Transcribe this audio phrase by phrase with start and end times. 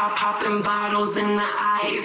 [0.00, 2.00] pop popping bottles in the ice.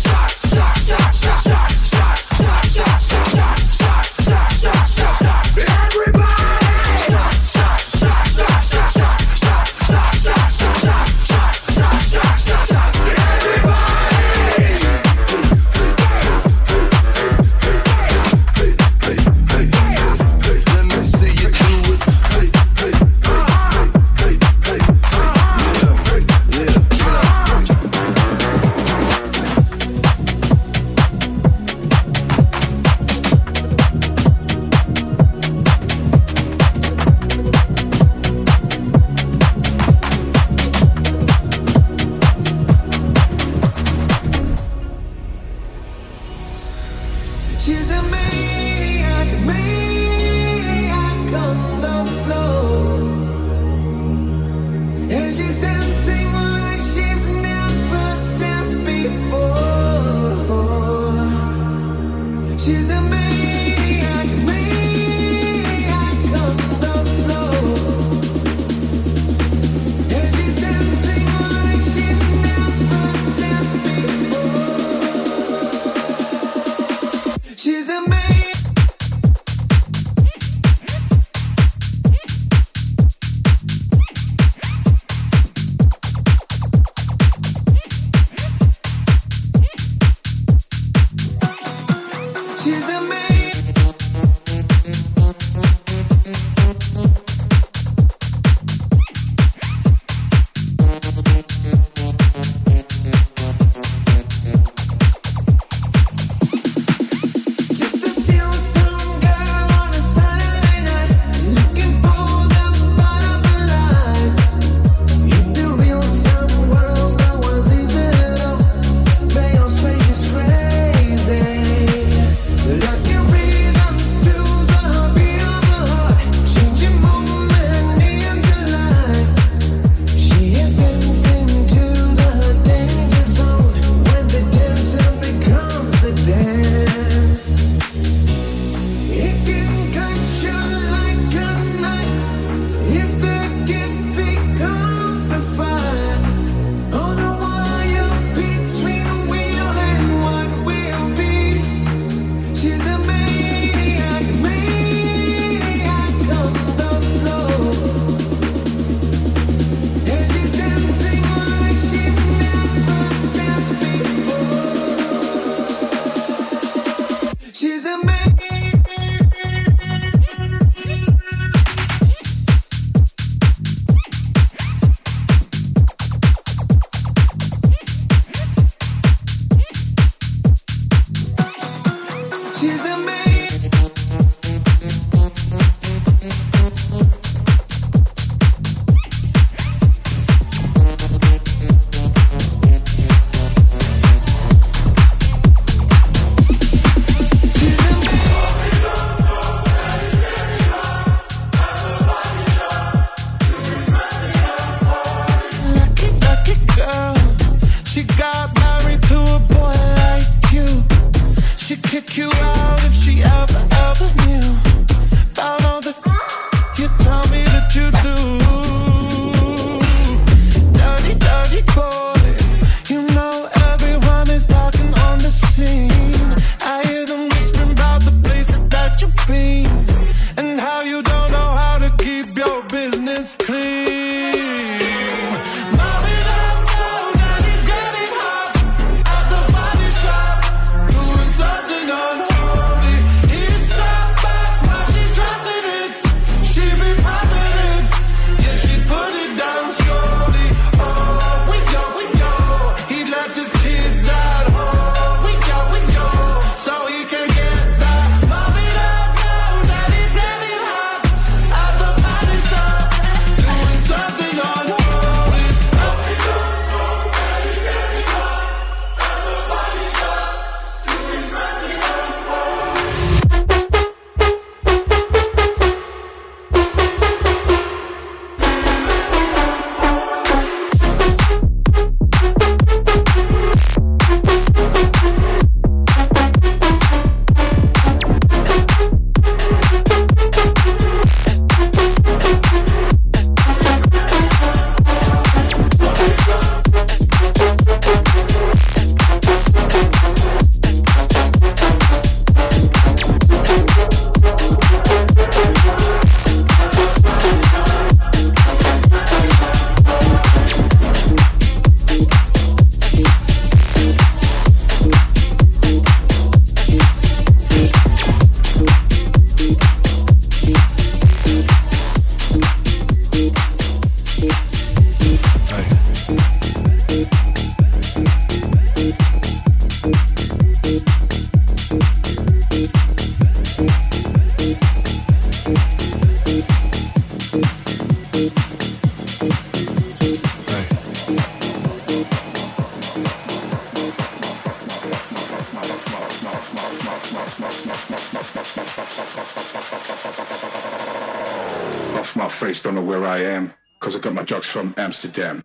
[354.53, 355.42] from Amsterdam.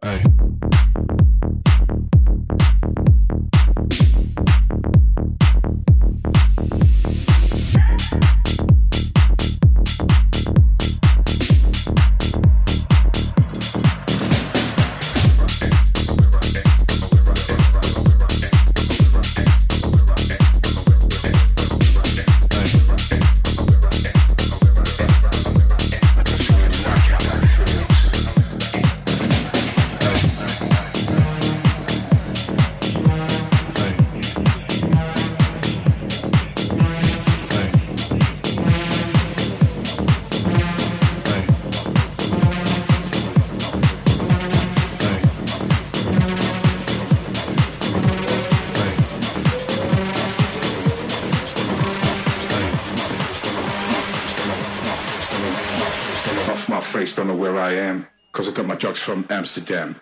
[56.88, 60.02] face, don't know where I am, because I got my drugs from Amsterdam.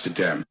[0.00, 0.49] Amsterdam.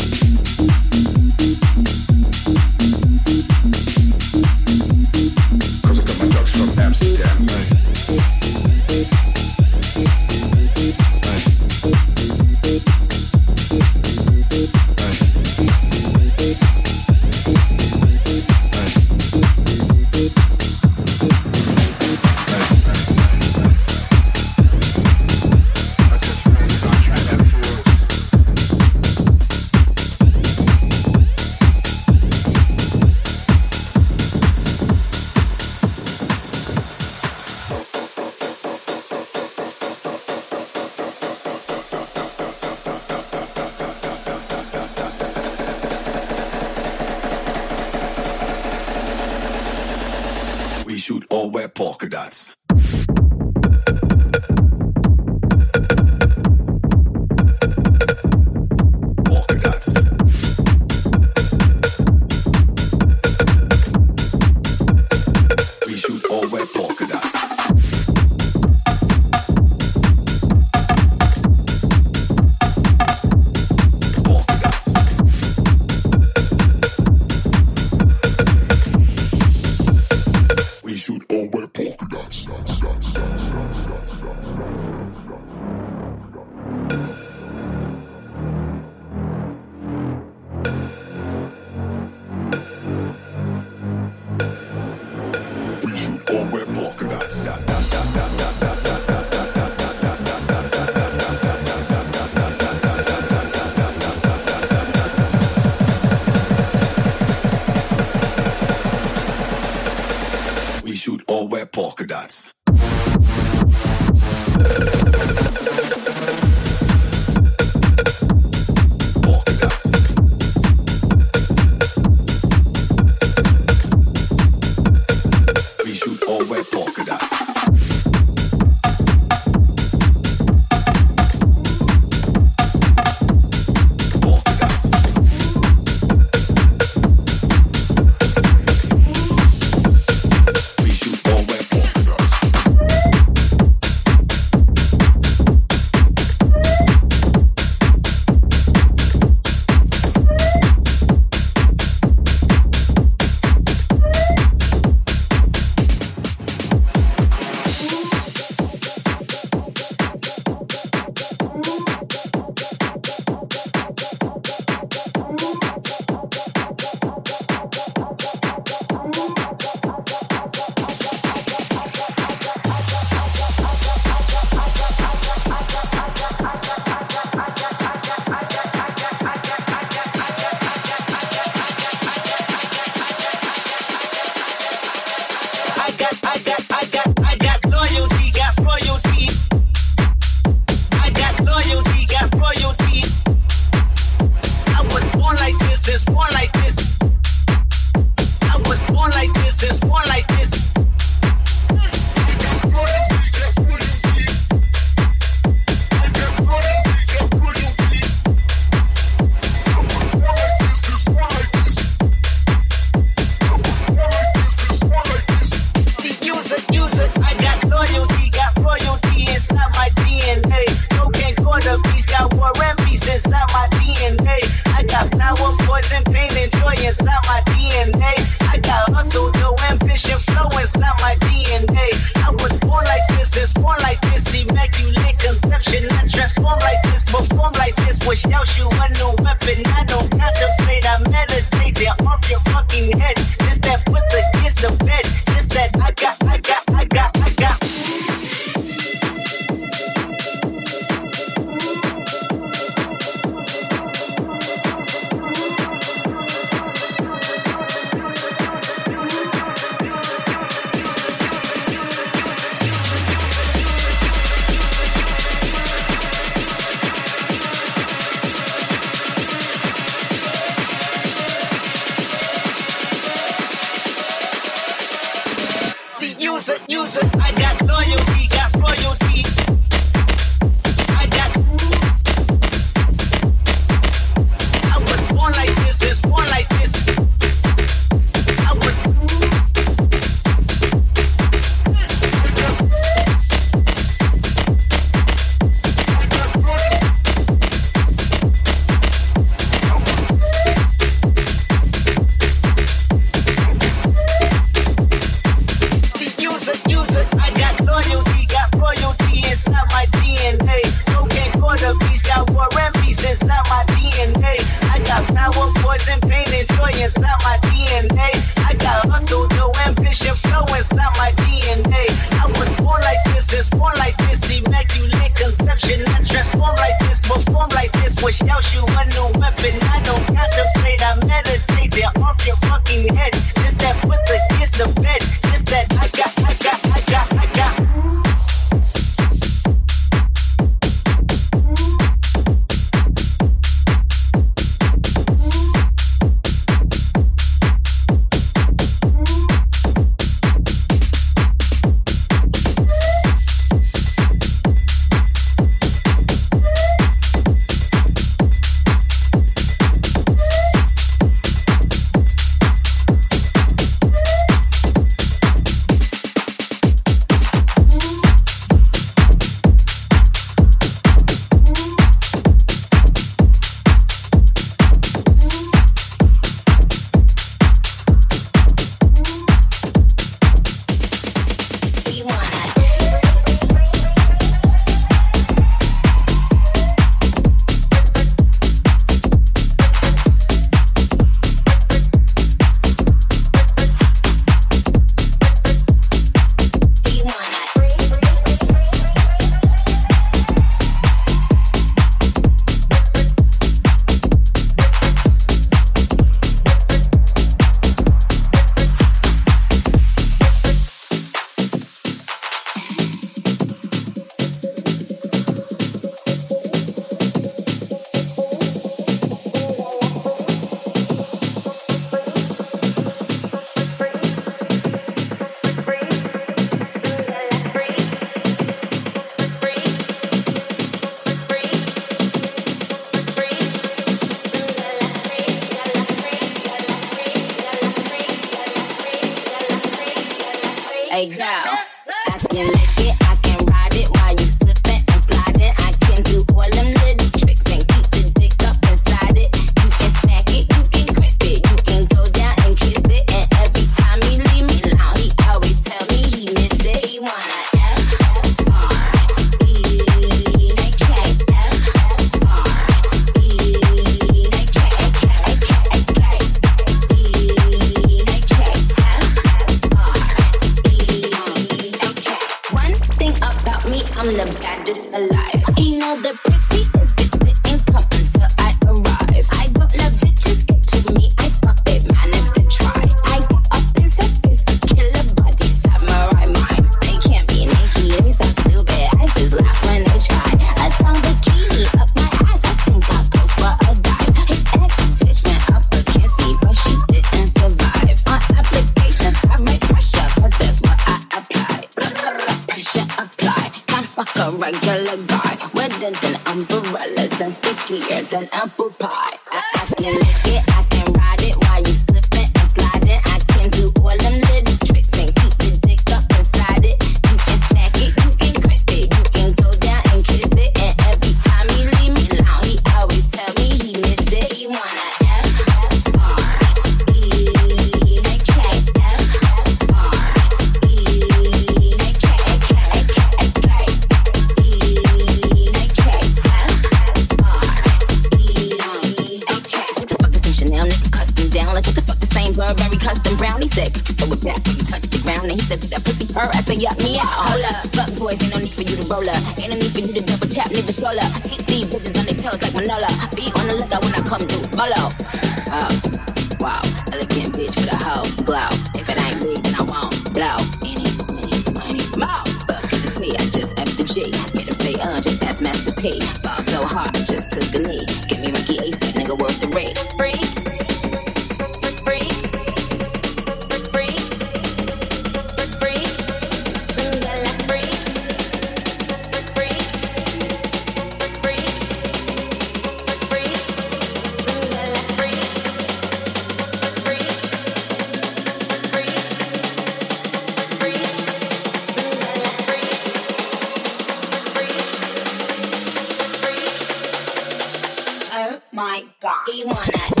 [598.61, 600.00] My god.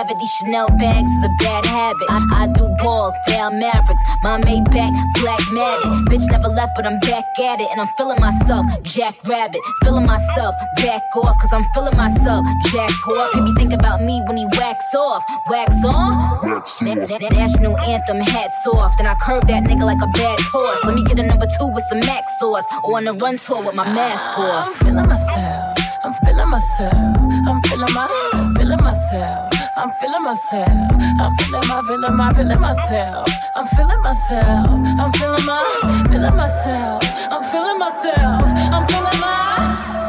[0.00, 0.20] Let have it.
[0.20, 2.06] These Chanel bags is a bad habit.
[2.08, 4.02] I, I do balls, down Mavericks.
[4.22, 5.92] My Maybach, black matted.
[6.08, 8.64] Bitch never left, but I'm back at it, and I'm feeling myself.
[8.82, 10.54] Jack Rabbit, feeling myself.
[10.76, 12.44] Back off, cause I'm feeling myself.
[12.72, 13.32] Jack off.
[13.34, 15.22] He be think about me when he wax off.
[15.48, 16.40] Wax on?
[16.42, 18.96] That, that- that national anthem, hats off.
[18.96, 20.84] Then I curve that nigga like a bad horse.
[20.84, 22.64] Let me get a number two with some max sauce.
[22.84, 24.66] Or on a run tour with my mask I'm off.
[24.66, 25.78] I'm feeling myself.
[26.04, 27.16] I'm feeling myself.
[27.44, 27.60] I'm feeling myself.
[27.60, 29.59] I'm feeling my, feeling my, feeling myself.
[29.76, 30.68] I'm feeling myself.
[30.68, 33.28] I'm feeling my, feeling my, feeling myself.
[33.54, 34.66] I'm feeling myself.
[34.98, 37.02] I'm feeling my, feeling myself.
[37.30, 38.42] I'm feeling myself.
[38.72, 40.00] I'm feeling my.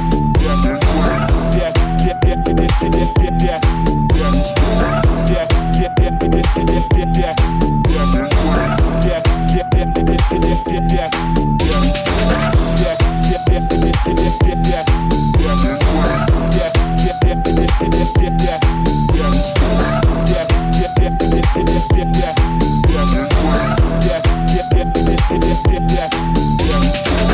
[26.01, 27.30] yeah,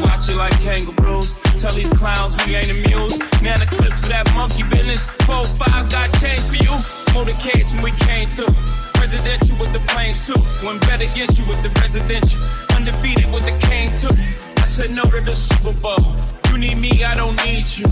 [0.00, 1.34] Watch it like kangaroos.
[1.60, 3.20] Tell these clowns we ain't amused.
[3.42, 5.04] Now the clips for that monkey business.
[5.26, 6.74] Four five got change for you.
[7.14, 8.54] Motorcades when we came through.
[9.00, 10.40] Residential with the planes too.
[10.64, 12.40] One better get you with the residential.
[12.74, 14.14] Undefeated with the cane too.
[14.58, 16.00] I said no to the Super Bowl.
[16.50, 17.86] You need me, I don't need you.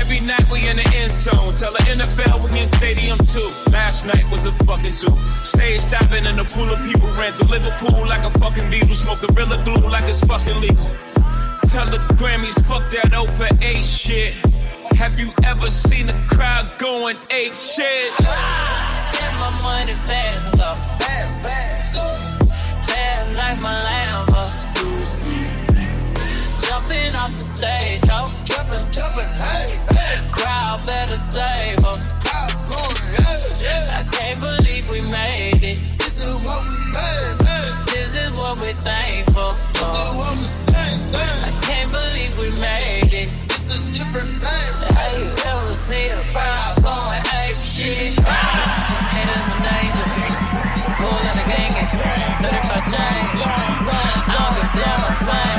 [0.00, 1.54] Every night we in the end zone.
[1.54, 3.48] Tell the NFL we in stadium too.
[3.70, 5.12] Last night was a fucking zoo.
[5.42, 8.94] Stage stopping in a pool of people ran through Liverpool like a fucking Beatle.
[8.94, 10.84] Smoke gorilla glue like it's fucking legal.
[11.74, 14.32] Tell the Grammys fuck that O for 8 shit.
[14.94, 18.14] Have you ever seen a crowd going ape shit?
[18.14, 20.70] Step my money fast and go
[21.02, 21.96] fast, fast.
[22.86, 24.38] Fast like my Lambo.
[26.62, 29.76] Jumping off the stage, oh, jumping, jumping, hey.
[29.90, 30.30] hey.
[30.30, 31.98] Crowd better save 'em.
[33.98, 35.82] I can't believe we made it.
[35.98, 37.34] This is what we made.
[37.90, 40.54] This is what we're thankful for.
[40.70, 41.43] I can't believe we
[42.44, 43.32] we made it.
[43.44, 44.72] It's a different thing.
[44.92, 48.20] How you ever see a crowd going ape shit?
[48.20, 50.08] Haters in danger.
[50.98, 51.72] Pull out the gang.
[52.44, 53.40] 35 chains.
[53.88, 55.00] Run, I don't give a damn.
[55.00, 55.54] I'm fine.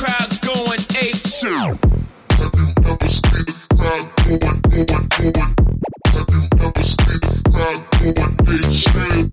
[0.00, 1.58] Crowd going ape shit.
[2.38, 5.50] Have you ever seen a crowd going, going, going?
[6.14, 9.26] Have you ever seen a crowd going ape shit?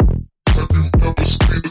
[0.49, 1.66] Have you ever seen